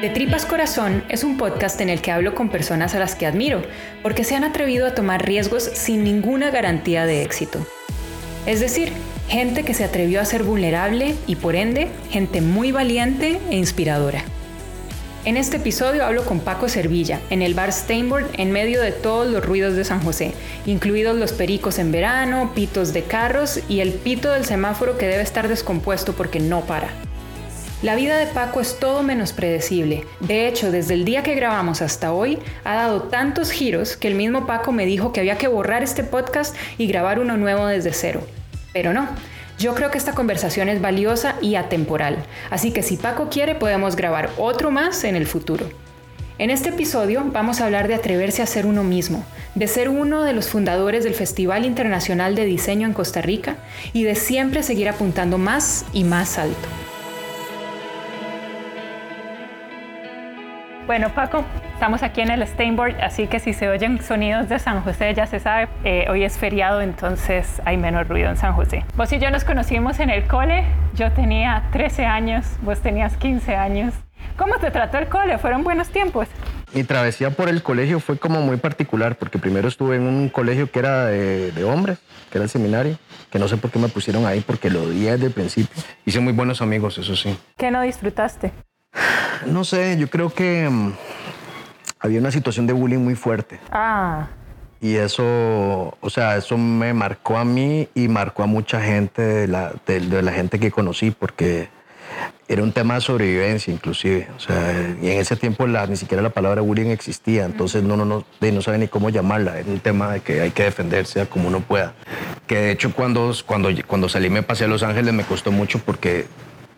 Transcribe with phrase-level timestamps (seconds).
[0.00, 3.26] De Tripas Corazón es un podcast en el que hablo con personas a las que
[3.26, 3.60] admiro,
[4.02, 7.66] porque se han atrevido a tomar riesgos sin ninguna garantía de éxito.
[8.46, 8.94] Es decir,
[9.28, 14.24] gente que se atrevió a ser vulnerable y por ende, gente muy valiente e inspiradora.
[15.26, 19.30] En este episodio hablo con Paco Servilla, en el bar Steinborn, en medio de todos
[19.30, 20.32] los ruidos de San José,
[20.64, 25.22] incluidos los pericos en verano, pitos de carros y el pito del semáforo que debe
[25.22, 26.88] estar descompuesto porque no para.
[27.82, 30.04] La vida de Paco es todo menos predecible.
[30.20, 34.16] De hecho, desde el día que grabamos hasta hoy, ha dado tantos giros que el
[34.16, 37.94] mismo Paco me dijo que había que borrar este podcast y grabar uno nuevo desde
[37.94, 38.20] cero.
[38.74, 39.08] Pero no,
[39.58, 42.18] yo creo que esta conversación es valiosa y atemporal,
[42.50, 45.66] así que si Paco quiere podemos grabar otro más en el futuro.
[46.36, 49.24] En este episodio vamos a hablar de atreverse a ser uno mismo,
[49.54, 53.56] de ser uno de los fundadores del Festival Internacional de Diseño en Costa Rica
[53.94, 56.68] y de siempre seguir apuntando más y más alto.
[60.90, 64.82] Bueno, Paco, estamos aquí en el Steinboard, así que si se oyen sonidos de San
[64.82, 68.84] José, ya se sabe, eh, hoy es feriado, entonces hay menos ruido en San José.
[68.96, 70.64] Vos y yo nos conocimos en el cole,
[70.96, 73.94] yo tenía 13 años, vos tenías 15 años.
[74.36, 75.38] ¿Cómo te trató el cole?
[75.38, 76.26] ¿Fueron buenos tiempos?
[76.74, 80.72] Mi travesía por el colegio fue como muy particular, porque primero estuve en un colegio
[80.72, 82.00] que era de, de hombres,
[82.32, 82.98] que era el seminario,
[83.30, 85.80] que no sé por qué me pusieron ahí, porque lo odié desde el principio.
[86.04, 87.38] Hice muy buenos amigos, eso sí.
[87.56, 88.50] ¿Qué no disfrutaste?
[89.46, 90.92] No sé, yo creo que mm,
[92.00, 93.58] había una situación de bullying muy fuerte.
[93.70, 94.28] Ah,
[94.82, 95.24] Y eso,
[96.00, 100.00] o sea, eso me marcó a mí y marcó a mucha gente de la, de-
[100.00, 101.68] de la gente que conocí, porque
[102.48, 104.28] era un tema de sobrevivencia inclusive.
[104.36, 107.96] O sea, y en ese tiempo la, ni siquiera la palabra bullying existía, entonces no,
[107.96, 109.58] no, no, no sabe ni cómo llamarla.
[109.58, 111.92] Era un tema de que hay que defenderse a como uno pueda.
[112.46, 115.78] Que de hecho cuando, cuando, cuando salí me pasé a Los Ángeles me costó mucho
[115.78, 116.26] porque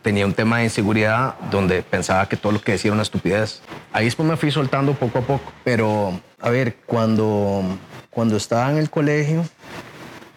[0.03, 3.63] tenía un tema de inseguridad donde pensaba que todo lo que decía era una estupidez.
[3.93, 5.53] Ahí después me fui soltando poco a poco.
[5.65, 7.63] Pero, a ver, cuando,
[8.11, 9.45] cuando estaba en el colegio,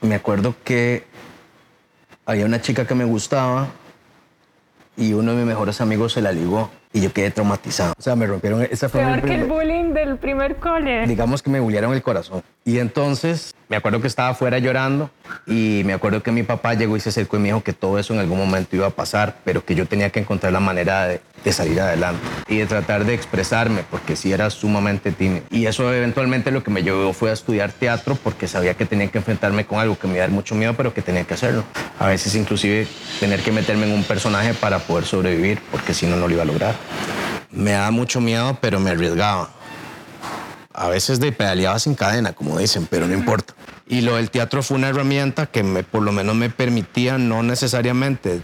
[0.01, 1.03] me acuerdo que
[2.25, 3.67] había una chica que me gustaba
[4.97, 7.93] y uno de mis mejores amigos se la ligó y yo quedé traumatizado.
[7.97, 8.65] O sea, me rompieron...
[8.71, 11.05] Esa fue mi peor que el primer- bullying del primer cole.
[11.07, 12.41] digamos que me bullearon el corazón.
[12.67, 15.11] Y entonces me acuerdo que estaba afuera llorando
[15.45, 17.99] y me acuerdo que mi papá llegó y se acercó y me dijo que todo
[17.99, 21.05] eso en algún momento iba a pasar, pero que yo tenía que encontrar la manera
[21.05, 25.45] de, de salir adelante y de tratar de expresarme, porque sí era sumamente tímido.
[25.51, 29.09] Y eso eventualmente lo que me llevó fue a estudiar teatro porque sabía que tenía
[29.09, 31.35] que enfrentarme con algo que me iba a dar mucho miedo, pero que tenía que
[31.35, 31.63] hacerlo.
[31.99, 32.87] A veces inclusive
[33.19, 36.41] tener que meterme en un personaje para poder sobrevivir, porque si no, no lo iba
[36.41, 36.75] a lograr.
[37.51, 39.54] Me daba mucho miedo, pero me arriesgaba.
[40.77, 43.53] A veces de pedaleaba sin cadena, como dicen, pero no importa.
[43.87, 47.43] Y lo del teatro fue una herramienta que me, por lo menos me permitía no
[47.43, 48.41] necesariamente eh,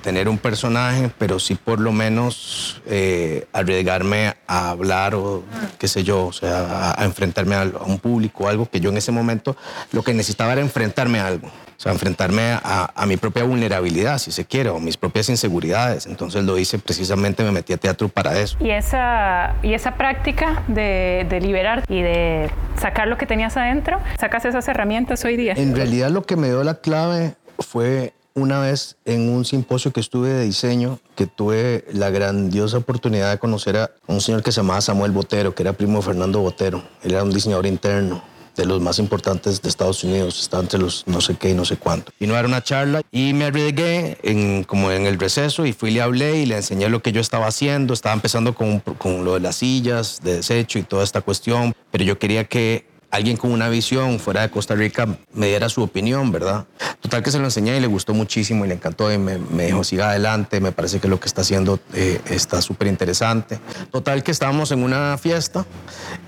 [0.00, 5.42] tener un personaje, pero sí por lo menos eh, arriesgarme a hablar o
[5.78, 8.96] qué sé yo, o sea, a, enfrentarme a, a un público, algo que yo en
[8.96, 9.56] ese momento
[9.90, 11.50] lo que necesitaba era enfrentarme a algo.
[11.80, 16.04] O sea, enfrentarme a, a mi propia vulnerabilidad, si se quiere, o mis propias inseguridades.
[16.04, 18.58] Entonces lo hice precisamente, me metí a teatro para eso.
[18.60, 23.98] Y esa, y esa práctica de, de liberar y de sacar lo que tenías adentro,
[24.18, 25.54] sacas esas herramientas hoy día.
[25.56, 30.00] En realidad lo que me dio la clave fue una vez en un simposio que
[30.00, 34.60] estuve de diseño, que tuve la grandiosa oportunidad de conocer a un señor que se
[34.60, 36.82] llamaba Samuel Botero, que era primo de Fernando Botero.
[37.02, 38.22] Él era un diseñador interno
[38.56, 41.64] de los más importantes de Estados Unidos, estaba entre los no sé qué y no
[41.64, 42.12] sé cuánto.
[42.18, 45.90] Vino a dar una charla y me arriesgué en, como en el receso y fui
[45.90, 47.94] y le hablé y le enseñé lo que yo estaba haciendo.
[47.94, 52.04] Estaba empezando con, con lo de las sillas de desecho y toda esta cuestión, pero
[52.04, 56.30] yo quería que alguien con una visión fuera de Costa Rica me diera su opinión,
[56.30, 56.66] ¿verdad?
[57.00, 59.66] Total que se lo enseñé y le gustó muchísimo y le encantó y me, me
[59.66, 63.58] dijo, siga adelante, me parece que lo que está haciendo eh, está súper interesante.
[63.90, 65.66] Total que estábamos en una fiesta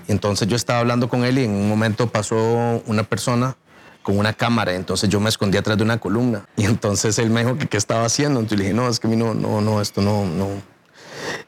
[0.07, 3.55] y entonces yo estaba hablando con él y en un momento pasó una persona
[4.01, 7.43] con una cámara, entonces yo me escondí atrás de una columna y entonces él me
[7.43, 9.61] dijo que qué estaba haciendo, entonces le dije, no, es que a mí no, no,
[9.61, 10.49] no, esto no, no.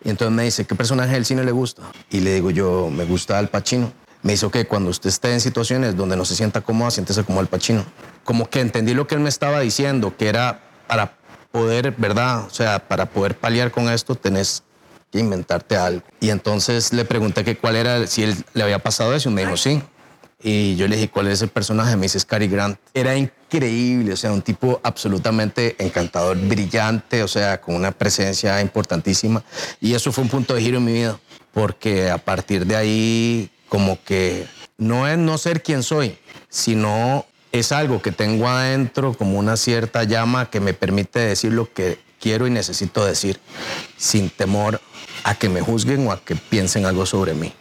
[0.05, 1.83] Y entonces me dice, ¿qué personaje del cine le gusta?
[2.09, 3.91] Y le digo yo, me gusta Al Pacino.
[4.25, 7.41] Me dice, ok, cuando usted esté en situaciones donde no se sienta cómoda, siéntese como
[7.41, 7.85] Al Pacino.
[8.23, 11.15] Como que entendí lo que él me estaba diciendo, que era para
[11.51, 12.43] poder, ¿verdad?
[12.45, 14.63] O sea, para poder paliar con esto tenés
[15.11, 16.01] que inventarte algo.
[16.19, 19.41] Y entonces le pregunté que cuál era, si él le había pasado eso, y me
[19.41, 19.83] dijo, sí.
[20.41, 21.95] Y yo le dije, ¿cuál es el personaje?
[21.95, 22.79] Me dice, es Cary Grant.
[22.95, 29.43] Era increíble, o sea, un tipo absolutamente encantador, brillante, o sea, con una presencia importantísima.
[29.79, 31.19] Y eso fue un punto de giro en mi vida,
[31.53, 34.45] porque a partir de ahí, como que
[34.77, 36.17] no es no ser quien soy,
[36.49, 41.71] sino es algo que tengo adentro, como una cierta llama que me permite decir lo
[41.71, 43.39] que quiero y necesito decir
[43.97, 44.81] sin temor
[45.23, 47.53] a que me juzguen o a que piensen algo sobre mí.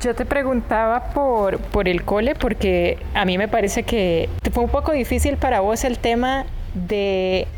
[0.00, 4.70] Yo te preguntaba por, por el cole porque a mí me parece que fue un
[4.70, 7.48] poco difícil para vos el tema de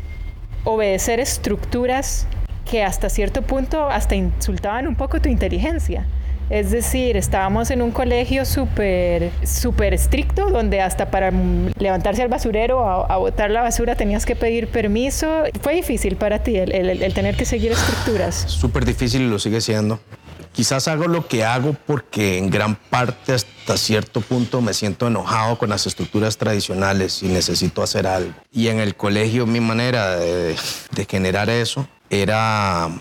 [0.63, 2.25] obedecer estructuras
[2.69, 6.07] que hasta cierto punto hasta insultaban un poco tu inteligencia.
[6.53, 11.31] Es decir, estábamos en un colegio súper súper estricto, donde hasta para
[11.79, 15.45] levantarse al basurero a, botar la basura tenías que pedir permiso.
[15.61, 18.35] ¿Fue difícil para ti el, el tener que seguir estructuras?
[18.47, 19.99] Súper difícil y lo sigue siendo.
[20.53, 25.57] Quizás hago lo que hago porque en gran parte hasta cierto punto me siento enojado
[25.57, 28.33] con las estructuras tradicionales y necesito hacer algo.
[28.51, 30.55] Y en el colegio mi manera de,
[31.09, 32.91] generar eso era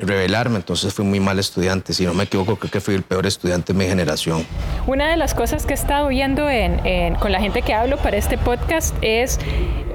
[0.00, 1.92] revelarme, entonces fui muy mal estudiante.
[1.92, 4.46] Si no me equivoco, creo que fui el peor estudiante de mi generación.
[4.86, 6.46] Una de las cosas que he estado viendo
[7.20, 9.38] con la gente que hablo para este podcast es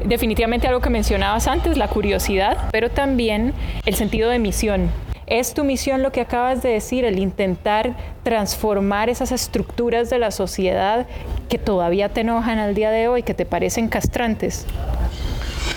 [0.06, 3.54] definitivamente algo que mencionabas antes, la curiosidad, pero también
[3.86, 4.92] el sentido de misión.
[5.28, 10.30] Es tu misión lo que acabas de decir, el intentar transformar esas estructuras de la
[10.30, 11.08] sociedad
[11.50, 14.68] que todavía te enojan al día de hoy, que te parecen castrantes.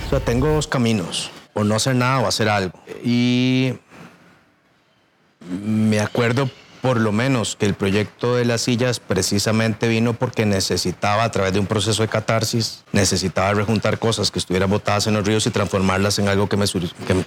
[0.07, 2.79] O sea, tengo dos caminos, o no hacer nada o hacer algo.
[3.03, 3.73] Y
[5.49, 6.51] me acuerdo
[6.81, 11.53] por lo menos que el proyecto de las sillas precisamente vino porque necesitaba, a través
[11.53, 15.51] de un proceso de catarsis, necesitaba rejuntar cosas que estuvieran botadas en los ríos y
[15.51, 16.67] transformarlas en algo que, me,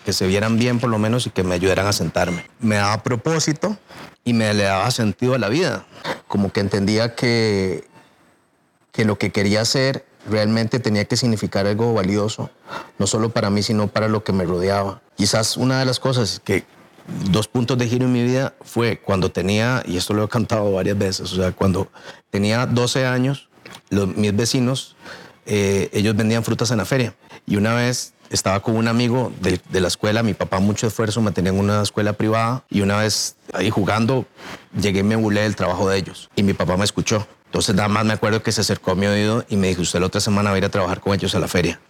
[0.06, 2.46] que, se vieran bien por lo menos y que me ayudaran a sentarme.
[2.60, 3.78] Me daba propósito
[4.24, 5.86] y me le daba sentido a la vida.
[6.28, 7.84] Como que entendía que,
[8.92, 12.52] que lo que quería hacer realmente tenía que significar algo valioso,
[13.00, 15.02] no solo para mí, sino para lo que me rodeaba.
[15.16, 16.64] Quizás una de las cosas que
[17.32, 20.72] dos puntos de giro en mi vida fue cuando tenía, y esto lo he cantado
[20.72, 21.90] varias veces, o sea, cuando
[22.30, 23.50] tenía 12 años,
[23.90, 24.96] los, mis vecinos,
[25.46, 27.16] eh, ellos vendían frutas en la feria.
[27.46, 31.22] Y una vez estaba con un amigo de, de, la escuela, mi papá mucho esfuerzo,
[31.22, 34.26] me tenía en una escuela privada, y una vez ahí jugando,
[34.80, 36.30] llegué y me burlé del trabajo de ellos.
[36.36, 37.28] Y mi papá me escuchó.
[37.52, 40.00] Entonces nada más me acuerdo que se acercó a mi oído y me dijo, usted
[40.00, 41.82] la otra semana va a ir a trabajar con ellos a la feria.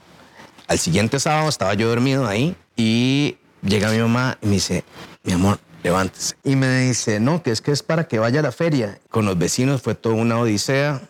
[0.68, 4.84] Al siguiente sábado estaba yo dormido ahí y llega mi mamá y me dice,
[5.24, 6.36] mi amor, levántese.
[6.44, 9.00] Y me dice, no, que es que es para que vaya a la feria.
[9.10, 11.02] Con los vecinos fue toda una odisea,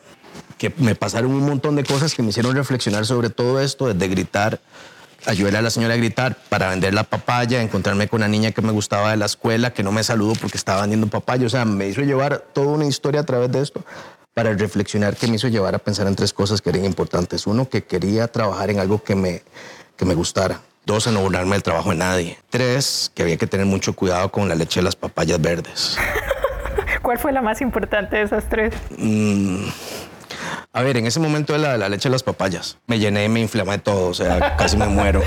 [0.58, 4.08] que me pasaron un montón de cosas que me hicieron reflexionar sobre todo esto, desde
[4.08, 4.60] gritar,
[5.26, 8.62] ayudar a la señora a gritar para vender la papaya, encontrarme con una niña que
[8.62, 11.46] me gustaba de la escuela, que no me saludó porque estaba vendiendo papaya.
[11.46, 13.84] O sea, me hizo llevar toda una historia a través de esto
[14.34, 17.48] para reflexionar que me hizo llevar a pensar en tres cosas que eran importantes.
[17.48, 19.44] Uno, que quería trabajar en algo que me,
[19.98, 20.62] que me gustara.
[20.86, 22.38] Dos, a no burlarme del trabajo de nadie.
[22.50, 25.98] Tres, que había que tener mucho cuidado con la leche de las papayas verdes.
[27.02, 28.74] ¿Cuál fue la más importante de esas tres?
[28.98, 29.66] Mm,
[30.74, 33.42] a ver, en ese momento de la, leche de las papayas, me llené y me
[33.42, 35.22] inflamé todo, o sea, casi me muero.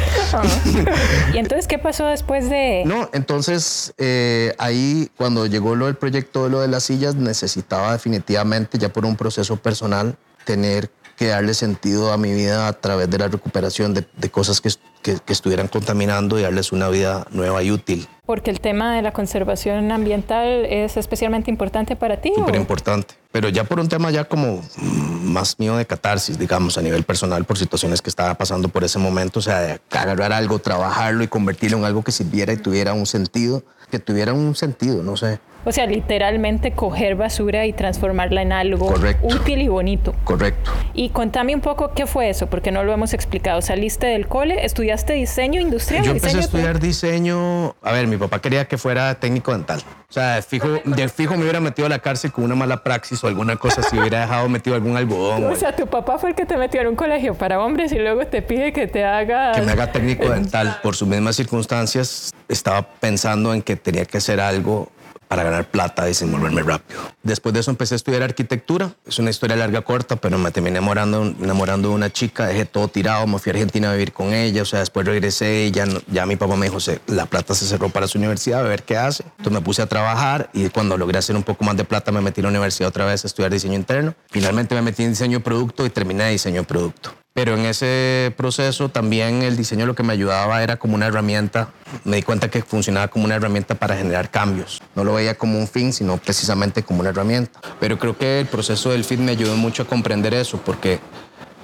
[1.35, 2.83] ¿Y entonces qué pasó después de...?
[2.87, 7.93] No, entonces eh, ahí cuando llegó lo del proyecto de lo de las sillas, necesitaba
[7.93, 13.09] definitivamente, ya por un proceso personal, tener que darle sentido a mi vida a través
[13.11, 14.71] de la recuperación de, cosas que,
[15.03, 18.09] que, estuvieran contaminando y darles una vida nueva y útil.
[18.27, 22.33] Porque el tema de la conservación ambiental es especialmente importante para ti.
[22.35, 23.15] Súper importante.
[23.31, 27.45] Pero ya por un tema ya como más mío de catarsis, digamos, a nivel personal,
[27.45, 29.41] por situaciones que estaba pasando por ese momento.
[29.41, 33.07] O sea, de agarrar algo, trabajarlo y convertirlo en algo que sirviera y tuviera un
[33.07, 35.39] sentido, que tuviera un sentido, no sé.
[35.65, 38.93] O sea, literalmente coger basura y transformarla en algo
[39.23, 40.15] útil y bonito.
[40.25, 40.71] Correcto.
[40.93, 43.63] Y contame un poco qué fue eso, porque no lo hemos explicado.
[43.63, 46.05] Saliste del cole, estudiaste diseño industrial.
[46.05, 47.75] Yo empecé a estudiar diseño.
[47.83, 49.83] A ver, mi papá quería que fuera técnico dental.
[50.09, 52.85] O sea, de fijo, de fijo me hubiera metido a la cárcel con una mala
[52.85, 55.45] praxis o alguna cosa si hubiera dejado metido algún algodón.
[55.45, 57.99] O sea, tu papá fue el que te metió en un colegio para hombres y
[57.99, 59.53] luego te pide que te haga...
[59.53, 60.79] Que me haga técnico dental.
[60.83, 64.89] Por sus mismas circunstancias, estaba pensando en que tenía que hacer algo
[65.29, 67.01] para ganar plata y desenvolverme rápido.
[67.23, 68.95] Después de eso empecé a estudiar arquitectura.
[69.07, 72.89] Es una historia larga, corta, pero me terminé enamorando, enamorando de una chica, dejé todo
[72.89, 75.87] tirado, me fui a Argentina a vivir con ella, o sea, después regresé y ya,
[76.09, 78.97] ya mi papá me dijo, la plata se cerró para su universidad, a ver qué
[78.97, 79.25] hace.
[79.39, 82.21] Entonces me puse a trabajar y cuando logré hacer un poco más de plata me
[82.21, 84.15] metí a la universidad otra vez a estudiar diseño interno.
[84.31, 87.24] Finalmente me metí en diseño de producto y terminé de diseño de producto.
[87.35, 91.69] Pero en ese proceso también el diseño lo que me ayudaba era como una herramienta.
[92.05, 94.81] Me di cuenta que funcionaba como una herramienta para generar cambios.
[94.95, 97.61] No lo veía como un fin, sino precisamente como una herramienta.
[97.81, 101.01] Pero creo que el proceso del FIT me ayudó mucho a comprender eso, porque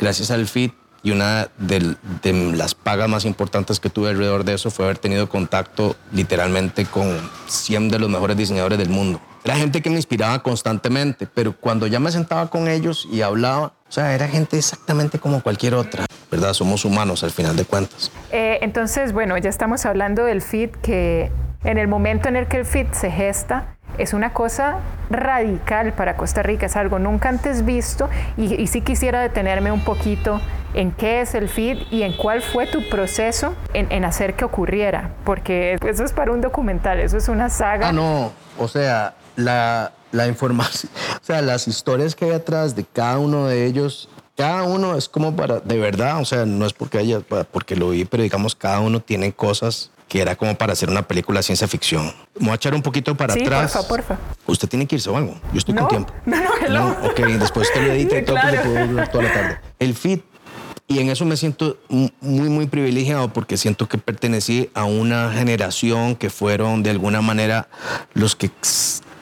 [0.00, 0.74] gracias al FIT
[1.04, 1.96] y una de,
[2.56, 7.16] las pagas más importantes que tuve alrededor de eso fue haber tenido contacto literalmente con
[7.46, 9.20] 100 de los mejores diseñadores del mundo.
[9.44, 13.72] Era gente que me inspiraba constantemente, pero cuando ya me sentaba con ellos y hablaba,
[13.88, 16.06] o sea, era gente exactamente como cualquier otra.
[16.30, 16.52] ¿verdad?
[16.52, 18.12] Somos humanos al final de cuentas.
[18.30, 21.30] Eh, entonces, bueno, ya estamos hablando del fit que
[21.64, 24.78] en el momento en el que el fit se gesta, es una cosa
[25.10, 29.80] radical para Costa Rica, es algo nunca antes visto y, y sí quisiera detenerme un
[29.80, 30.40] poquito
[30.74, 35.10] en qué es el feed y en cuál fue tu proceso en, hacer que ocurriera,
[35.24, 37.88] porque eso es para un documental, eso es una saga.
[37.88, 42.84] Ah, no, o sea, la, la información, o sea, las historias que hay atrás de
[42.84, 46.72] cada uno de ellos cada uno es como para, de verdad, o sea, no es
[46.72, 50.72] porque haya, porque lo vi, pero digamos, cada uno tiene cosas que era como para
[50.72, 52.06] hacer una película de ciencia ficción.
[52.38, 53.72] Me voy a echar un poquito para sí, atrás.
[53.72, 54.18] porfa, porfa.
[54.46, 55.34] Usted tiene que irse o algo.
[55.52, 56.14] Yo estoy con tiempo.
[56.24, 56.68] No, no, no.
[56.68, 58.62] no ok, después te lo edita y todo, claro.
[58.62, 59.60] puedo hablar toda la tarde.
[59.78, 60.24] El fit
[60.88, 66.16] y en eso me siento muy, muy privilegiado porque siento que pertenecí a una generación
[66.16, 67.68] que fueron de alguna manera
[68.14, 68.50] los que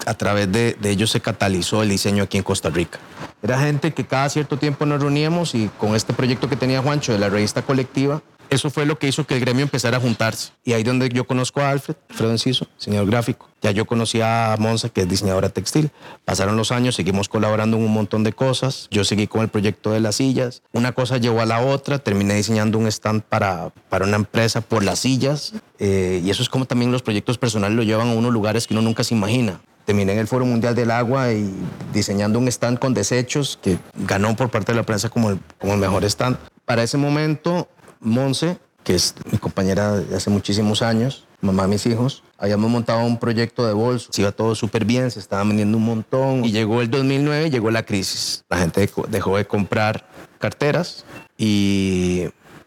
[0.08, 2.98] a través de, de, ellos se catalizó el diseño aquí en Costa Rica.
[3.42, 7.12] Era gente que cada cierto tiempo nos reuníamos y con este proyecto que tenía Juancho
[7.12, 10.52] de la revista colectiva, eso fue lo que hizo que el gremio empezara a juntarse.
[10.64, 13.48] Y ahí donde yo conozco a Alfred, Alfredo Enciso, señor gráfico.
[13.60, 15.90] Ya yo conocí a Monza, que es diseñadora textil.
[16.24, 18.88] Pasaron los años, seguimos colaborando en un montón de cosas.
[18.90, 20.62] Yo seguí con el proyecto de las sillas.
[20.72, 21.98] Una cosa llevó a la otra.
[21.98, 25.52] Terminé diseñando un stand para, para una empresa por las sillas.
[25.78, 28.72] Eh, y eso es como también los proyectos personales lo llevan a unos lugares que
[28.72, 31.50] uno nunca se imagina terminé en el Foro Mundial del Agua y
[31.94, 35.38] diseñando un stand con desechos que ganó por parte de la prensa como el,
[35.78, 36.36] mejor stand.
[36.66, 41.86] Para ese momento Monse, que es mi compañera de hace muchísimos años, mamá de mis
[41.86, 45.86] hijos, habíamos montado un proyecto de bolsos, iba todo súper bien, se estaba vendiendo un
[45.86, 48.44] montón y llegó el 2009, llegó la crisis.
[48.50, 50.06] La gente dejó de comprar
[50.38, 51.06] carteras
[51.38, 52.26] y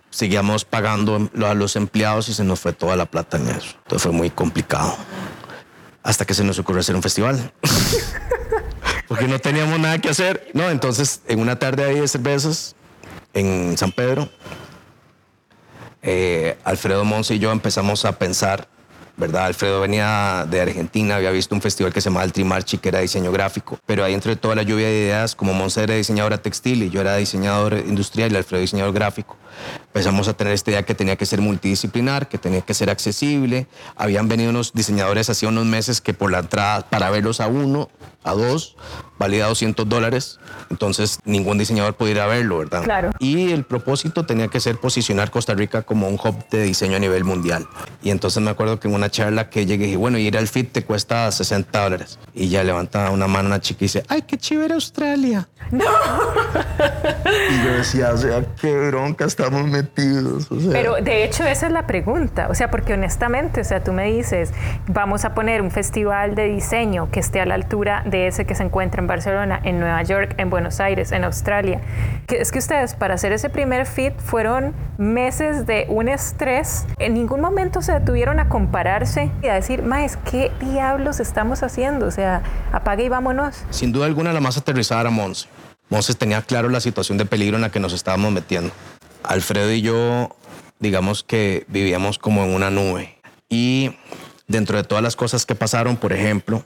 [0.09, 3.75] seguíamos pagando a los empleados y se nos fue toda la plata en eso.
[3.83, 4.95] Entonces fue muy complicado.
[6.03, 7.51] Hasta que se nos ocurrió hacer un festival.
[9.07, 10.49] Porque no teníamos nada que hacer.
[10.53, 12.75] No, entonces en una tarde ahí de cervezas
[13.33, 14.29] en San Pedro,
[16.01, 18.67] eh, Alfredo Monse y yo empezamos a pensar,
[19.17, 19.45] ¿verdad?
[19.45, 22.99] Alfredo venía de Argentina, había visto un festival que se llamaba el Trimarchi, que era
[22.99, 26.81] diseño gráfico, pero ahí entre toda la lluvia de ideas, como Monse era diseñadora textil
[26.83, 29.37] y yo era diseñador industrial y Alfredo diseñador gráfico,
[29.93, 33.67] empezamos a tener esta idea que tenía que ser multidisciplinar, que tenía que ser accesible.
[33.97, 37.89] Habían venido unos diseñadores hacía unos meses que por la entrada, para verlos a uno,
[38.23, 38.77] a dos,
[39.17, 40.39] valía 200 dólares.
[40.69, 42.83] Entonces ningún diseñador podía ir a verlo, ¿verdad?
[42.83, 43.11] Claro.
[43.19, 46.99] Y el propósito tenía que ser posicionar Costa Rica como un hub de diseño a
[46.99, 47.67] nivel mundial.
[48.01, 50.71] Y entonces me acuerdo que en una charla que llegué dije, bueno, ir al FIT
[50.71, 52.17] te cuesta 60 dólares.
[52.33, 55.49] Y ya levantaba una mano una chica y dice, ay, qué chévere Australia.
[55.71, 55.85] No.
[57.49, 60.47] y yo decía, o sea, qué bronca estamos metidos.
[60.71, 64.05] Pero de hecho esa es la pregunta, o sea, porque honestamente, o sea, tú me
[64.11, 64.53] dices,
[64.87, 68.55] vamos a poner un festival de diseño que esté a la altura de ese que
[68.55, 71.81] se encuentra en Barcelona, en Nueva York, en Buenos Aires, en Australia.
[72.27, 76.85] Que es que ustedes para hacer ese primer fit fueron meses de un estrés.
[76.99, 82.05] En ningún momento se detuvieron a compararse y a decir, Maes, ¿qué diablos estamos haciendo?
[82.05, 83.63] O sea, apague y vámonos.
[83.69, 85.47] Sin duda alguna la más aterrizada era Monse.
[85.89, 88.71] Monse tenía claro la situación de peligro en la que nos estábamos metiendo.
[89.23, 90.35] Alfredo y yo,
[90.79, 93.17] digamos que vivíamos como en una nube.
[93.49, 93.91] Y
[94.47, 96.63] dentro de todas las cosas que pasaron, por ejemplo,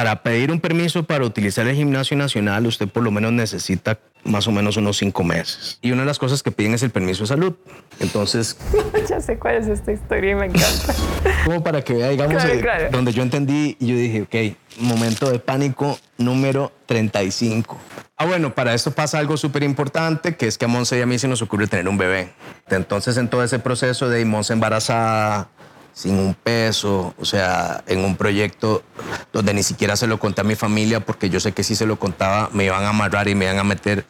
[0.00, 4.46] para pedir un permiso para utilizar el gimnasio nacional, usted por lo menos necesita más
[4.46, 5.78] o menos unos cinco meses.
[5.82, 7.54] Y una de las cosas que piden es el permiso de salud.
[7.98, 8.56] Entonces...
[9.08, 10.94] ya sé cuál es esta historia y me encanta.
[11.44, 15.38] Como para que vea, digamos, eh, donde yo entendí y yo dije, ok, momento de
[15.38, 17.78] pánico número 35.
[18.20, 21.06] Ah, bueno, para esto pasa algo súper importante, que es que a Monse y a
[21.06, 22.30] mí se nos ocurre tener un bebé.
[22.68, 25.48] Entonces, en todo ese proceso de Monse embarazada,
[25.94, 28.82] sin un peso, o sea, en un proyecto
[29.32, 31.86] donde ni siquiera se lo conté a mi familia, porque yo sé que si se
[31.86, 34.04] lo contaba me iban a amarrar y me iban a meter,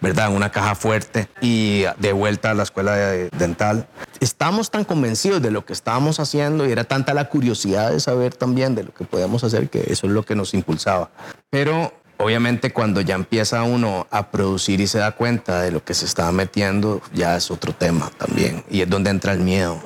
[0.00, 3.86] ¿verdad?, en una caja fuerte y de vuelta a la escuela dental.
[4.18, 8.34] Estamos tan convencidos de lo que estábamos haciendo y era tanta la curiosidad de saber
[8.34, 11.10] también de lo que podíamos hacer que eso es lo que nos impulsaba.
[11.48, 11.92] Pero
[12.22, 16.04] Obviamente cuando ya empieza uno a producir y se da cuenta de lo que se
[16.04, 18.64] está metiendo, ya es otro tema también.
[18.70, 19.80] Y es donde entra el miedo.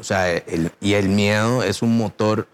[0.00, 0.26] O sea,
[0.80, 2.48] y el miedo es un motor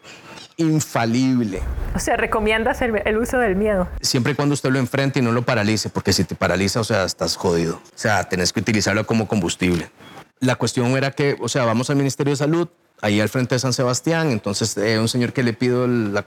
[0.57, 1.61] infalible.
[1.95, 3.89] O sea, recomiendas el, uso del miedo.
[4.01, 6.85] Siempre y cuando usted lo enfrente y no lo paralice, porque si te paraliza, o
[6.85, 7.77] sea, estás jodido.
[7.77, 9.91] O sea, tenés que utilizarlo como combustible.
[10.41, 12.69] La cuestión era que, o sea, vamos al Ministerio de Salud,
[13.02, 14.30] ahí al frente de San Sebastián.
[14.30, 16.25] Entonces, eh, un señor que le pido la,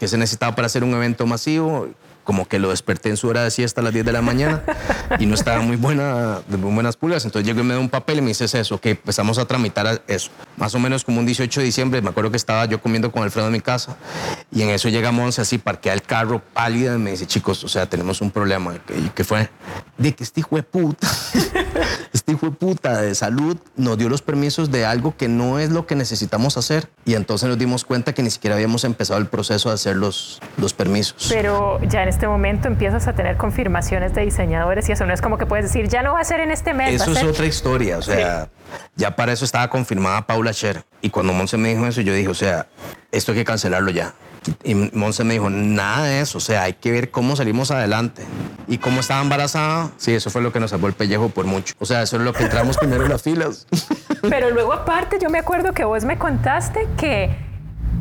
[0.00, 1.88] que se necesitaba para hacer un evento masivo,
[2.24, 4.62] como que lo desperté en su hora de siesta a las 10 de la mañana
[5.18, 7.24] y no estaba muy buena, de muy buenas pulgas.
[7.24, 10.02] Entonces llego y me da un papel y me dice eso, que empezamos a tramitar
[10.06, 10.30] eso.
[10.58, 13.22] Más o menos como un 18 de diciembre, me acuerdo que estaba yo comiendo con
[13.22, 13.96] Alfredo en mi casa
[14.52, 17.68] y en eso llega Monse así, parquea el carro pálida y me dice, chicos, o
[17.68, 18.74] sea, tenemos un problema.
[18.74, 19.48] ¿Y qué fue?
[19.96, 21.08] De que este hijo de puta
[22.28, 25.70] este hijo de puta de salud nos dio los permisos de algo que no es
[25.70, 26.90] lo que necesitamos hacer.
[27.06, 30.38] Y entonces nos dimos cuenta que ni siquiera habíamos empezado el proceso de hacer los,
[30.58, 31.28] los permisos.
[31.30, 35.22] Pero ya en este momento empiezas a tener confirmaciones de diseñadores y eso no es
[35.22, 37.00] como que puedes decir, ya no va a ser en este mes.
[37.00, 38.50] Eso es otra historia, o sea,
[38.94, 40.84] ya para eso estaba confirmada Paula Scher.
[41.00, 42.66] Y cuando Monse me dijo eso, yo dije, o sea,
[43.10, 44.12] esto hay que cancelarlo ya.
[44.62, 48.22] Y Monse me dijo, nada de eso, o sea, hay que ver cómo salimos adelante.
[48.66, 51.74] Y cómo estaba embarazada, sí, eso fue lo que nos salvó el pellejo por mucho.
[51.78, 53.66] O sea, eso es lo que entramos primero en las filas.
[54.28, 57.48] Pero luego aparte, yo me acuerdo que vos me contaste que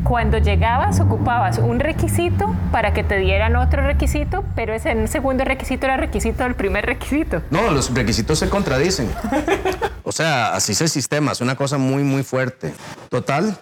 [0.04, 5.86] cuando llegabas ocupabas un requisito para que te dieran otro requisito, pero ese segundo requisito
[5.86, 7.42] era requisito del primer requisito.
[7.50, 9.10] No, los requisitos se contradicen.
[10.04, 12.74] O sea, así es el sistema, es una cosa muy, muy fuerte.
[13.10, 13.58] Total,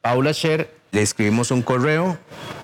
[0.00, 2.18] Paula Scher le escribimos un correo,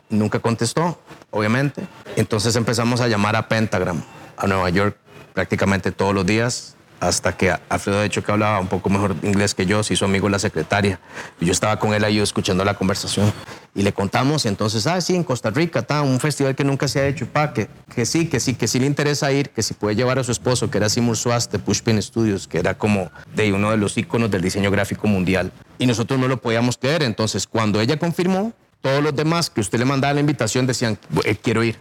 [0.08, 0.98] nunca contestó,
[1.30, 1.86] obviamente.
[2.16, 4.02] Entonces empezamos a llamar a Pentagram,
[4.36, 4.96] a Nueva York,
[5.32, 9.54] prácticamente todos los días, hasta que Alfredo, de hecho, que hablaba un poco mejor inglés
[9.54, 11.00] que yo, se hizo amigo la secretaria.
[11.40, 13.32] Yo estaba con él ahí escuchando la conversación.
[13.74, 17.00] Y le contamos, entonces, ah, sí, en Costa Rica, está un festival que nunca se
[17.00, 19.74] ha hecho, pa, que, que sí, que sí, que sí le interesa ir, que si
[19.74, 23.10] puede llevar a su esposo, que era Simur Suaz de Pushpin Studios, que era como
[23.34, 25.50] de uno de los íconos del diseño gráfico mundial.
[25.78, 27.02] Y nosotros no lo podíamos creer.
[27.02, 31.36] Entonces, cuando ella confirmó, todos los demás que usted le mandaba la invitación decían, eh,
[31.36, 31.78] quiero ir.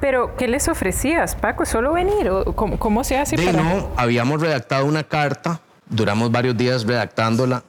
[0.00, 1.66] Pero, ¿qué les ofrecías, Paco?
[1.66, 2.30] ¿Solo venir?
[2.30, 3.36] ¿O cómo, se hace?
[3.36, 3.52] para...
[3.52, 7.64] no, habíamos redactado una carta, duramos varios días redactándola,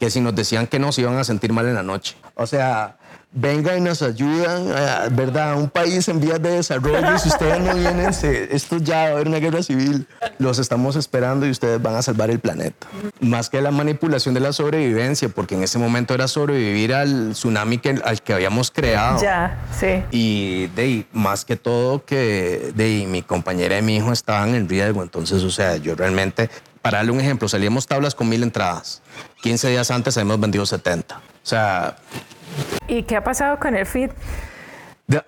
[0.00, 2.16] que si nos decían que no, se iban a sentir mal en la noche.
[2.34, 2.96] O sea,
[3.32, 5.56] vengan y nos ayudan, eh, ¿verdad?
[5.56, 9.28] Un país en vías de desarrollo, si ustedes no vienen, esto ya va a haber
[9.28, 10.06] una guerra civil.
[10.38, 12.86] Los estamos esperando y ustedes van a salvar el planeta.
[13.20, 17.76] Más que la manipulación de la sobrevivencia, porque en ese momento era sobrevivir al tsunami
[17.76, 19.20] que, al que habíamos creado.
[19.20, 20.02] Ya, sí.
[20.10, 25.02] Y de más que todo que de mi compañera y mi hijo estaban en riesgo,
[25.02, 26.48] entonces, o sea, yo realmente
[26.82, 29.02] para darle un ejemplo, salíamos tablas con mil entradas.
[29.42, 31.16] 15 días antes habíamos vendido 70.
[31.16, 31.96] O sea,
[32.88, 34.10] ¿Y qué ha pasado con el feed?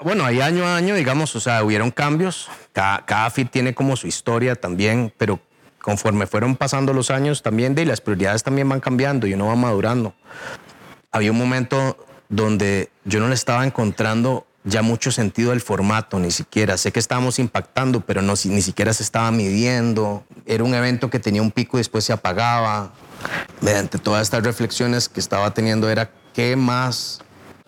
[0.05, 2.48] Bueno, hay año a año, digamos, o sea, hubieron cambios.
[2.72, 5.40] Cada, cada feed tiene como su historia también, pero
[5.81, 9.57] conforme fueron pasando los años también, de, las prioridades también van cambiando y uno va
[9.57, 10.14] madurando.
[11.11, 16.31] Había un momento donde yo no le estaba encontrando ya mucho sentido al formato, ni
[16.31, 16.77] siquiera.
[16.77, 20.25] Sé que estábamos impactando, pero no, ni siquiera se estaba midiendo.
[20.46, 22.92] Era un evento que tenía un pico y después se apagaba.
[23.61, 27.20] Mediante todas estas reflexiones que estaba teniendo era qué más,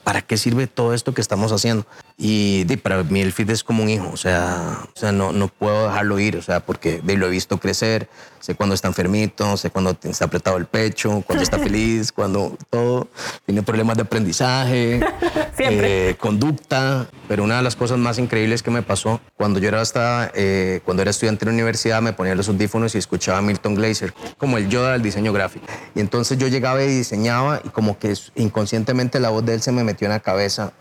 [0.02, 1.86] para qué sirve todo esto que estamos haciendo.
[2.16, 5.48] Y para mí el feed es como un hijo, o sea, o sea no, no
[5.48, 9.56] puedo dejarlo ir, o sea, porque de, lo he visto crecer, sé cuando está enfermito,
[9.56, 13.08] sé cuando está apretado el pecho, cuando está feliz, cuando todo,
[13.46, 15.00] tiene problemas de aprendizaje,
[15.58, 19.80] eh, conducta, pero una de las cosas más increíbles que me pasó, cuando yo era
[19.80, 23.42] hasta, eh, cuando era estudiante en la universidad, me ponía los audífonos y escuchaba a
[23.42, 25.66] Milton Glaser, como el Yoda del diseño gráfico.
[25.96, 29.72] Y entonces yo llegaba y diseñaba y como que inconscientemente la voz de él se
[29.72, 30.72] me metió en la cabeza.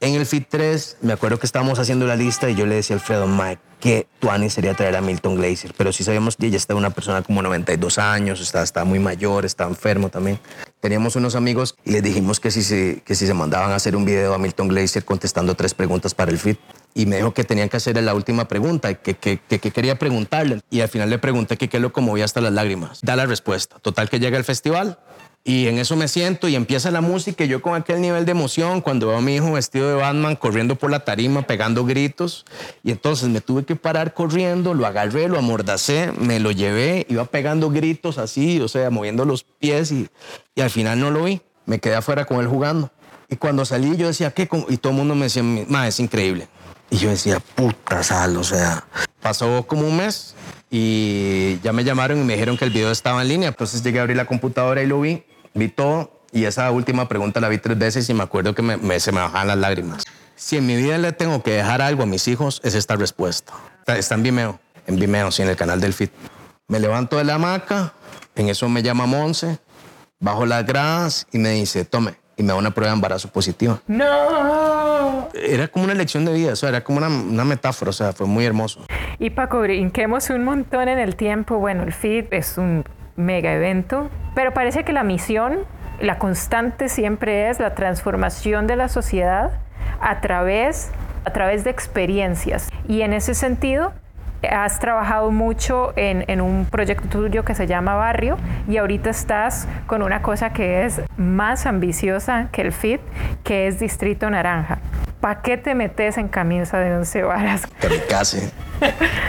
[0.00, 2.96] En el Fit 3 me acuerdo que estábamos haciendo la lista y yo le decía
[2.96, 6.56] a Alfredo, Mike, que Tuani sería traer a Milton Glaser, pero sí sabíamos que ella
[6.56, 10.38] estaba una persona como 92 años, está, está muy mayor, está enfermo también.
[10.80, 13.96] Teníamos unos amigos y les dijimos que si, se, que si se mandaban a hacer
[13.96, 16.58] un video a Milton Glaser contestando tres preguntas para el fit.
[16.94, 20.60] Y me dijo que tenían que hacer la última pregunta, que, que, que, quería preguntarle.
[20.70, 23.00] Y al final le pregunté que qué lo conmovía hasta las lágrimas.
[23.02, 23.78] Da la respuesta.
[23.80, 24.98] Total que llega el festival,
[25.44, 28.30] y en eso me siento y empieza la música y yo con aquel nivel de
[28.30, 32.44] emoción cuando veo a mi hijo vestido de Batman corriendo por la tarima, pegando gritos.
[32.84, 37.24] Y entonces me tuve que parar corriendo, lo agarré, lo amordacé, me lo llevé, iba
[37.24, 40.08] pegando gritos así, o sea, moviendo los pies y,
[40.54, 41.40] y al final no lo vi.
[41.66, 42.92] Me quedé afuera con él jugando.
[43.28, 44.48] Y cuando salí yo decía, ¿qué?
[44.68, 46.46] Y todo el mundo me decía, ma, es increíble.
[46.88, 48.84] Y yo decía, puta sal, o sea,
[49.20, 50.36] pasó como un mes
[50.70, 53.48] y ya me llamaron y me dijeron que el video estaba en línea.
[53.48, 57.40] Entonces llegué a abrir la computadora y lo vi vi todo y esa última pregunta
[57.40, 60.04] la vi tres veces y me acuerdo que me, se me bajaban las lágrimas.
[60.34, 63.52] Si en mi vida le tengo que dejar algo a mis hijos, es esta respuesta.
[63.86, 66.10] Está en Vimeo, en Vimeo, sí, en el canal del FIT.
[66.68, 67.92] Me levanto de la hamaca,
[68.34, 69.58] en eso me llama Monse,
[70.20, 73.80] bajo las gradas y me dice, tome, y me da una prueba de embarazo positiva.
[73.86, 75.28] ¡No!
[75.34, 78.12] Era como una lección de vida, o sea, era como una, una metáfora, o sea,
[78.14, 78.86] fue muy hermoso.
[79.18, 81.58] Y Paco, brinquemos un montón en el tiempo.
[81.58, 82.84] Bueno, el FIT es un
[83.16, 85.60] mega evento, pero parece que la misión,
[86.00, 89.52] la constante siempre es la transformación de la sociedad
[90.00, 90.90] a través,
[91.24, 92.68] a través de experiencias.
[92.88, 93.92] Y en ese sentido,
[94.50, 98.36] has trabajado mucho en, en, un proyecto tuyo que se llama Barrio
[98.68, 103.00] y ahorita estás con una cosa que es más ambiciosa que el FIT,
[103.44, 104.78] que es Distrito Naranja.
[105.22, 107.62] ¿Para qué te metes en camisa de once varas?
[108.10, 108.40] casi.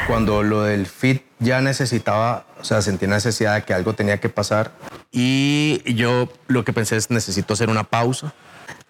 [0.07, 4.27] Cuando lo del fit ya necesitaba, o sea, sentí necesidad de que algo tenía que
[4.27, 4.71] pasar.
[5.11, 8.33] Y yo lo que pensé es, necesito hacer una pausa.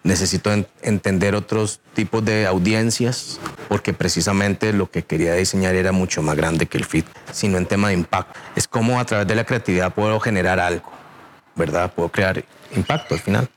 [0.02, 0.50] Necesito
[0.82, 3.38] entender otros tipos de audiencias,
[3.68, 7.66] porque precisamente lo que quería diseñar era mucho más grande que el fit, sino en
[7.66, 8.38] tema de impacto.
[8.56, 10.90] Es como a través de la creatividad puedo generar algo,
[11.54, 11.92] ¿verdad?
[11.92, 13.48] Puedo crear impacto al final.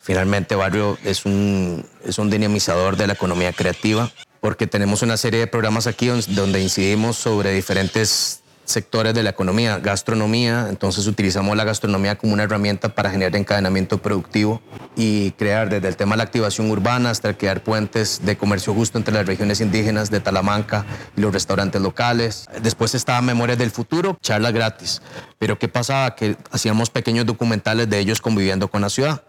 [0.00, 5.40] Finalmente, Barrio es un, es un dinamizador de la economía creativa porque tenemos una serie
[5.40, 11.64] de programas aquí donde incidimos sobre diferentes sectores de la economía, gastronomía, entonces utilizamos la
[11.64, 14.60] gastronomía como una herramienta para generar encadenamiento productivo
[14.94, 18.98] y crear desde el tema de la activación urbana hasta crear puentes de comercio justo
[18.98, 20.84] entre las regiones indígenas de Talamanca
[21.16, 22.46] y los restaurantes locales.
[22.62, 25.00] Después estaba Memorias del Futuro, charlas gratis.
[25.38, 26.14] Pero ¿qué pasaba?
[26.14, 29.22] Que hacíamos pequeños documentales de ellos conviviendo con la ciudad.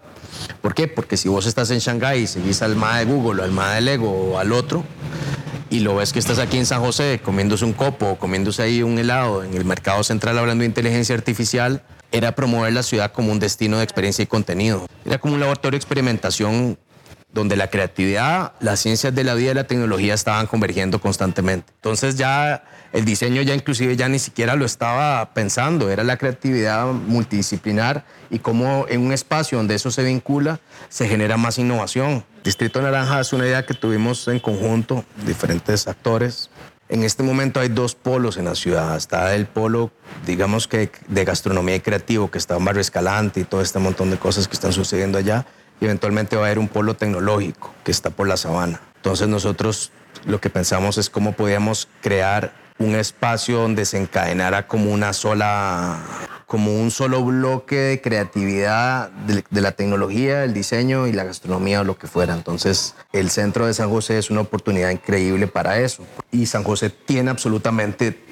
[0.61, 0.87] ¿Por qué?
[0.87, 3.75] Porque si vos estás en Shanghái y seguís al MA de Google o al MA
[3.75, 4.83] de Lego o al otro,
[5.69, 8.97] y lo ves que estás aquí en San José comiéndose un copo, comiéndose ahí un
[8.97, 13.39] helado en el mercado central hablando de inteligencia artificial, era promover la ciudad como un
[13.39, 14.87] destino de experiencia y contenido.
[15.05, 16.77] Era como un laboratorio de experimentación
[17.31, 21.71] donde la creatividad, las ciencias de la vida y la tecnología estaban convergiendo constantemente.
[21.75, 26.87] Entonces ya el diseño ya inclusive ya ni siquiera lo estaba pensando, era la creatividad
[26.87, 32.23] multidisciplinar y cómo en un espacio donde eso se vincula se genera más innovación.
[32.43, 36.49] Distrito Naranja es una idea que tuvimos en conjunto, diferentes actores.
[36.87, 38.97] En este momento hay dos polos en la ciudad.
[38.97, 39.91] Está el polo,
[40.25, 44.09] digamos que de gastronomía y creativo, que está en Barrio Escalante y todo este montón
[44.09, 45.45] de cosas que están sucediendo allá
[45.79, 48.81] y eventualmente va a haber un polo tecnológico que está por la sabana.
[48.95, 49.91] Entonces nosotros
[50.25, 55.99] lo que pensamos es cómo podíamos crear un espacio donde se encadenara como una sola,
[56.47, 61.83] como un solo bloque de creatividad de, la tecnología, el diseño y la gastronomía o
[61.83, 62.33] lo que fuera.
[62.33, 66.03] Entonces, el centro de San José es una oportunidad increíble para eso.
[66.31, 68.23] Y San José tiene absolutamente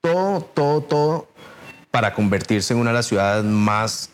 [0.00, 1.28] todo, todo, todo
[1.90, 4.10] para convertirse en una de las ciudades más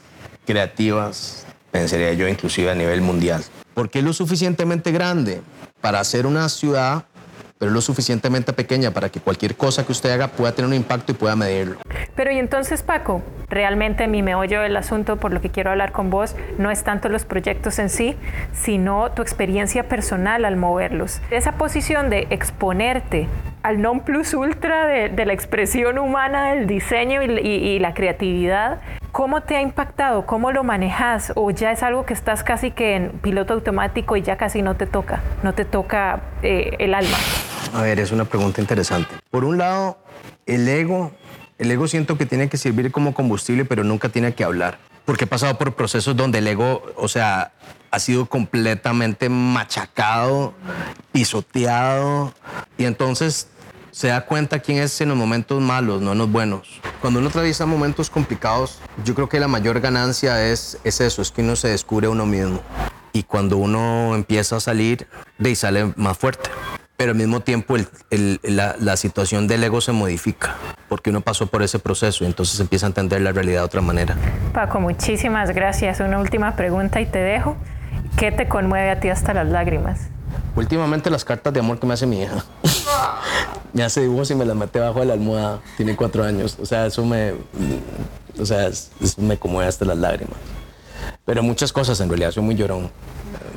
[0.46, 3.42] creativas pensaría yo inclusive a nivel mundial.
[3.74, 5.42] Porque es lo suficientemente grande
[5.80, 7.06] para ser una ciudad,
[7.62, 11.12] pero lo suficientemente pequeña para que cualquier cosa que usted haga pueda tener un impacto
[11.12, 11.77] y pueda medirlo.
[12.16, 16.11] Pero y entonces Paco, realmente mi meollo del asunto por lo que quiero hablar con
[16.11, 18.16] vos no es tanto los proyectos en sí,
[18.53, 21.20] sino tu experiencia personal al moverlos.
[21.31, 23.29] Esa posición de exponerte
[23.62, 28.81] al non plus ultra de, la expresión humana del diseño y, la creatividad,
[29.12, 30.27] ¿cómo te ha impactado?
[30.27, 31.33] ¿Cómo lo manejas?
[31.37, 34.75] ¿O ya es algo que estás casi que en piloto automático y ya casi no
[34.75, 37.16] te toca, no te toca eh, el alma?
[37.72, 39.14] A ver, es una pregunta interesante.
[39.30, 39.98] Por un lado,
[40.44, 41.11] el ego,
[41.58, 44.78] el ego siento que tiene que servir como combustible, pero nunca tiene que hablar.
[45.06, 47.52] Porque he pasado por procesos donde el ego, o sea,
[47.90, 50.54] ha sido completamente machacado,
[51.12, 52.35] pisoteado,
[52.76, 53.48] y entonces
[53.90, 56.80] se da cuenta quién es en los momentos malos, no en los buenos.
[57.00, 61.30] Cuando uno atraviesa momentos complicados, yo creo que la mayor ganancia es, es eso, es
[61.30, 62.61] que uno se descubre a uno mismo.
[63.14, 65.06] Y cuando uno empieza a salir,
[65.38, 66.50] de ahí sale más fuerte.
[67.02, 67.74] Pero al mismo tiempo
[68.42, 70.54] la, la, situación del ego se modifica,
[70.88, 73.80] porque uno pasó por ese proceso y entonces empieza a entender la realidad de otra
[73.80, 74.16] manera.
[74.54, 75.98] Paco, muchísimas gracias.
[75.98, 77.56] Una última pregunta y te dejo.
[78.16, 79.98] ¿Qué te conmueve a ti hasta las lágrimas?
[80.54, 82.44] Últimamente las cartas de amor que me hace mi hija.
[83.72, 85.58] me hace dibujos y me las mete bajo de la almohada.
[85.76, 86.56] Tiene cuatro años.
[86.62, 87.32] O sea, eso me,
[88.38, 90.36] o sea, eso me conmueve hasta las lágrimas.
[91.24, 92.92] Pero muchas cosas, en realidad, soy muy llorón.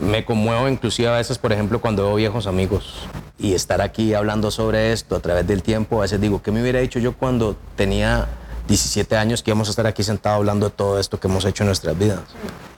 [0.02, 4.52] Me conmuevo inclusive a veces, por ejemplo, cuando veo viejos amigos y estar aquí hablando
[4.52, 5.98] sobre esto a través del tiempo.
[5.98, 8.28] A veces digo, ¿qué me hubiera dicho yo cuando tenía
[8.68, 11.64] 17 años que íbamos a estar aquí sentados hablando de todo esto que hemos hecho
[11.64, 12.22] en nuestras vidas?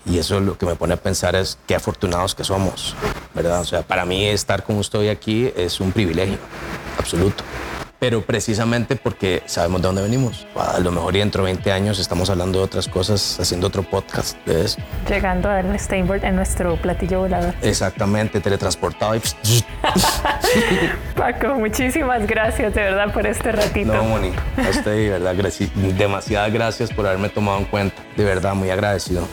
[0.06, 2.96] Y eso lo que me pone a pensar es qué afortunados que somos,
[3.36, 3.62] ¿verdad?
[3.62, 6.38] O sea, para mí estar como estoy aquí es un privilegio
[6.98, 7.43] absoluto.
[7.99, 10.45] Pero precisamente porque sabemos de dónde venimos.
[10.55, 13.81] A lo mejor y dentro de 20 años estamos hablando de otras cosas, haciendo otro
[13.83, 14.77] podcast de eso.
[15.10, 17.55] Llegando al Steinboard en nuestro platillo volador.
[17.62, 19.21] Exactamente, teletransportado y...
[21.15, 23.93] Paco, muchísimas gracias de verdad por este ratito.
[23.93, 25.36] No, Moni, a usted de verdad,
[25.97, 28.01] demasiadas gracias por haberme tomado en cuenta.
[28.15, 29.27] De verdad, muy agradecido.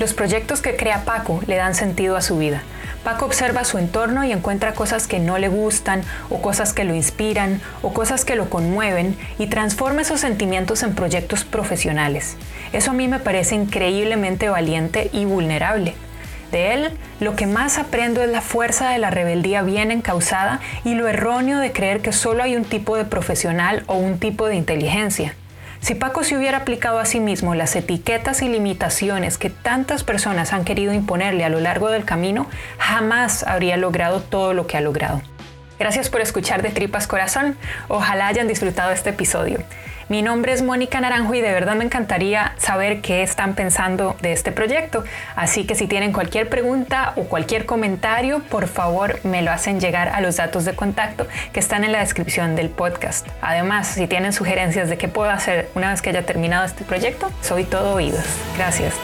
[0.00, 2.62] Los proyectos que crea Paco le dan sentido a su vida.
[3.04, 6.94] Paco observa su entorno y encuentra cosas que no le gustan o cosas que lo
[6.94, 12.38] inspiran o cosas que lo conmueven y transforma esos sentimientos en proyectos profesionales.
[12.72, 15.94] Eso a mí me parece increíblemente valiente y vulnerable.
[16.50, 20.94] De él, lo que más aprendo es la fuerza de la rebeldía bien encausada y
[20.94, 24.56] lo erróneo de creer que solo hay un tipo de profesional o un tipo de
[24.56, 25.34] inteligencia.
[25.84, 30.54] Si Paco se hubiera aplicado a sí mismo las etiquetas y limitaciones que tantas personas
[30.54, 32.46] han querido imponerle a lo largo del camino,
[32.78, 35.20] jamás habría logrado todo lo que ha logrado.
[35.78, 37.58] Gracias por escuchar de Tripas Corazón.
[37.88, 39.58] Ojalá hayan disfrutado este episodio.
[40.08, 44.32] Mi nombre es Mónica Naranjo y de verdad me encantaría saber qué están pensando de
[44.32, 45.04] este proyecto.
[45.34, 50.08] Así que si tienen cualquier pregunta o cualquier comentario, por favor me lo hacen llegar
[50.08, 53.26] a los datos de contacto que están en la descripción del podcast.
[53.40, 57.30] Además, si tienen sugerencias de qué puedo hacer una vez que haya terminado este proyecto,
[57.40, 58.24] soy todo oídos.
[58.56, 58.94] Gracias.